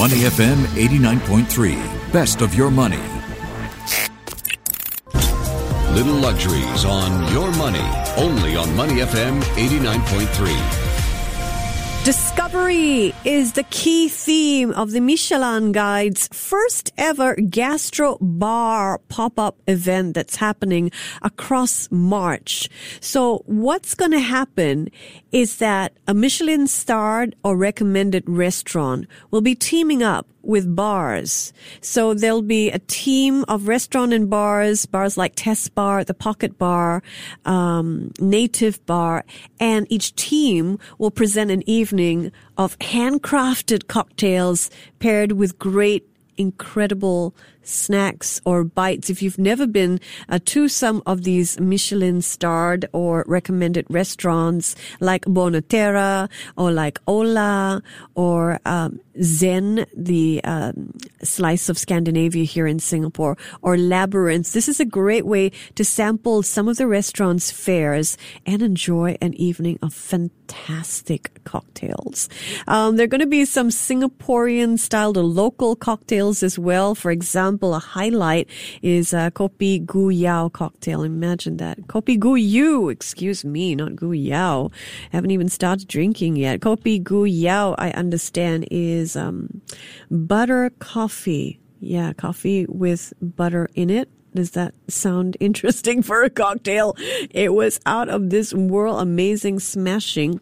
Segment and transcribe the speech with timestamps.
[0.00, 2.10] Money FM 89.3.
[2.10, 3.02] Best of your money.
[5.92, 7.84] Little luxuries on your money.
[8.16, 10.99] Only on Money FM 89.3.
[12.02, 20.14] Discovery is the key theme of the Michelin Guide's first ever gastro bar pop-up event
[20.14, 20.90] that's happening
[21.20, 22.70] across March.
[23.00, 24.88] So what's going to happen
[25.30, 31.52] is that a Michelin starred or recommended restaurant will be teaming up with bars.
[31.80, 36.58] So there'll be a team of restaurant and bars, bars like Tess Bar, the Pocket
[36.58, 37.02] Bar,
[37.44, 39.24] um, Native Bar,
[39.58, 48.40] and each team will present an evening of handcrafted cocktails paired with great incredible snacks
[48.44, 49.10] or bites.
[49.10, 55.24] If you've never been uh, to some of these Michelin starred or recommended restaurants like
[55.26, 57.82] Buona Terra or like Ola
[58.14, 60.92] or um, Zen, the um,
[61.22, 66.42] slice of Scandinavia here in Singapore, or Labyrinth, this is a great way to sample
[66.42, 72.28] some of the restaurant's fares and enjoy an evening of fantastic cocktails.
[72.66, 76.94] Um, there are going to be some Singaporean styled or local cocktails as well.
[76.94, 78.48] For example, a highlight
[78.82, 81.02] is a Kopi Gu Yao cocktail.
[81.02, 81.78] Imagine that.
[81.82, 84.70] Kopi Gu Yu, excuse me, not Gu Yao.
[85.12, 86.60] I haven't even started drinking yet.
[86.60, 89.62] Kopi Gu Yao, I understand, is um,
[90.10, 91.60] butter coffee.
[91.80, 94.08] Yeah, coffee with butter in it.
[94.34, 96.96] Does that sound interesting for a cocktail?
[97.30, 100.40] It was out of this world amazing smashing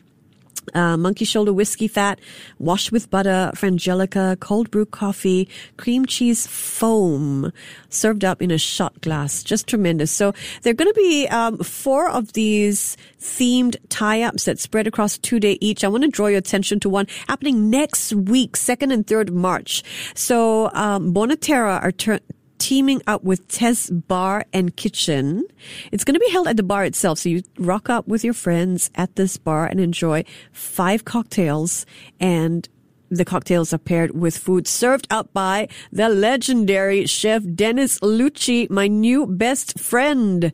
[0.74, 2.20] uh, monkey shoulder whiskey fat,
[2.58, 7.52] washed with butter, Frangelico, cold brew coffee, cream cheese foam,
[7.88, 9.42] served up in a shot glass.
[9.42, 10.11] Just tremendous.
[10.11, 15.19] So there are going to be um, four of these themed tie-ups that spread across
[15.19, 15.84] two day each.
[15.84, 19.83] I want to draw your attention to one happening next week, second and third March.
[20.14, 22.20] So um, Buona Terra are tur-
[22.59, 25.45] teaming up with Tess Bar and Kitchen.
[25.92, 27.19] It's going to be held at the bar itself.
[27.19, 31.86] So you rock up with your friends at this bar and enjoy five cocktails
[32.20, 32.69] and
[33.11, 38.86] the cocktails are paired with food served up by the legendary chef Denis Lucchi, my
[38.86, 40.52] new best friend.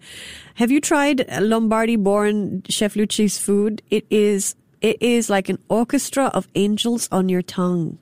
[0.54, 3.82] Have you tried Lombardy born Chef Lucchi's food?
[3.90, 7.98] It is, it is like an orchestra of angels on your tongue.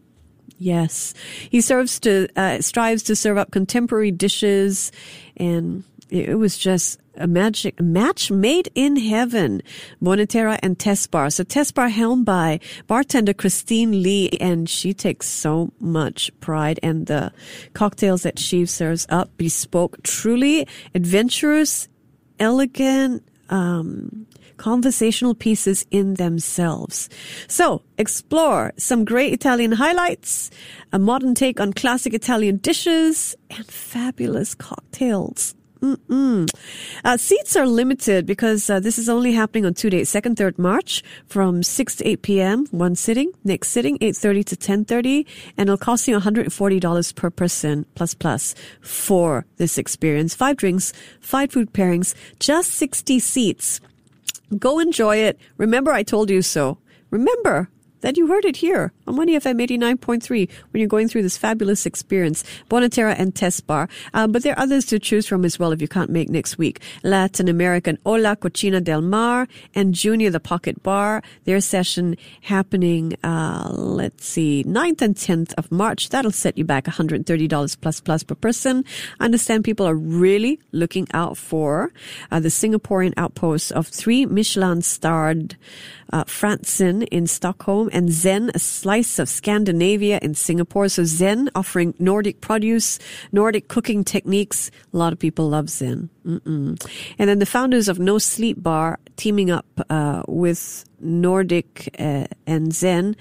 [0.62, 1.12] Yes,
[1.50, 4.92] he serves to uh, strives to serve up contemporary dishes,
[5.36, 9.60] and it was just a magic match made in heaven.
[10.00, 11.30] Buona Terra and Tess Bar.
[11.30, 16.78] So Tess Bar helmed by bartender Christine Lee, and she takes so much pride.
[16.80, 17.32] And the
[17.72, 21.88] cocktails that she serves up bespoke, truly adventurous,
[22.38, 23.24] elegant.
[23.50, 24.26] Um,
[24.56, 27.08] conversational pieces in themselves.
[27.48, 30.50] So explore some great Italian highlights,
[30.92, 35.54] a modern take on classic Italian dishes, and fabulous cocktails.
[35.82, 36.48] Mm-mm.
[37.04, 40.56] Uh, seats are limited because uh, this is only happening on two days, second, third
[40.56, 42.66] March, from six to eight p.m.
[42.70, 45.26] One sitting, next sitting eight thirty to ten thirty,
[45.56, 49.76] and it'll cost you one hundred and forty dollars per person plus plus for this
[49.76, 50.36] experience.
[50.36, 53.80] Five drinks, five food pairings, just sixty seats.
[54.56, 55.36] Go enjoy it.
[55.56, 56.78] Remember, I told you so.
[57.10, 57.68] Remember
[58.02, 61.86] that you heard it here on Money FM 89.3 when you're going through this fabulous
[61.86, 62.44] experience.
[62.68, 63.88] Buona Terra and Tess Bar.
[64.12, 66.58] Uh, but there are others to choose from as well if you can't make next
[66.58, 66.80] week.
[67.02, 71.22] Latin American Ola Cocina del Mar and Junior the Pocket Bar.
[71.44, 76.10] Their session happening, uh, let's see, 9th and 10th of March.
[76.10, 78.84] That'll set you back $130 plus plus per person.
[79.20, 81.92] I understand people are really looking out for
[82.30, 85.56] uh, the Singaporean outpost of three Michelin starred
[86.12, 90.88] uh, Frantzen in Stockholm and Zen, a slice of Scandinavia in Singapore.
[90.88, 92.98] So Zen offering Nordic produce,
[93.30, 94.70] Nordic cooking techniques.
[94.92, 96.08] A lot of people love Zen.
[96.26, 96.90] Mm-mm.
[97.18, 102.72] And then the founders of No Sleep Bar teaming up uh, with Nordic uh, and
[102.72, 103.16] Zen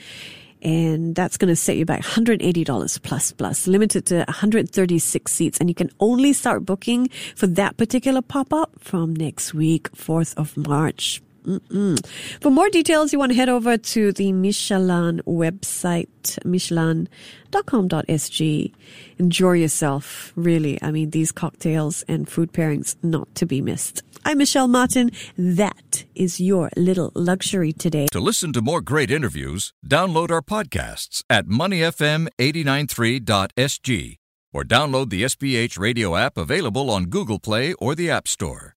[0.61, 5.57] and that's going to set you back $180 plus plus, limited to 136 seats.
[5.59, 10.35] And you can only start booking for that particular pop up from next week, 4th
[10.37, 11.21] of March.
[11.45, 12.05] Mm-mm.
[12.41, 18.73] For more details, you want to head over to the Michelin website, michelin.com.sg.
[19.17, 20.79] Enjoy yourself, really.
[20.81, 24.03] I mean, these cocktails and food pairings not to be missed.
[24.23, 25.09] I'm Michelle Martin.
[25.37, 28.05] That is your little luxury today.
[28.11, 34.17] To listen to more great interviews, download our podcasts at moneyfm893.sg
[34.53, 38.75] or download the SPH radio app available on Google Play or the App Store.